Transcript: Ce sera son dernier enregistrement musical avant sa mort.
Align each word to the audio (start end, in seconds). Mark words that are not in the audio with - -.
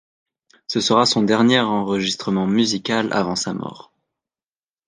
Ce 0.65 0.79
sera 0.81 1.05
son 1.05 1.21
dernier 1.21 1.59
enregistrement 1.59 2.47
musical 2.47 3.13
avant 3.13 3.35
sa 3.35 3.53
mort. 3.53 3.93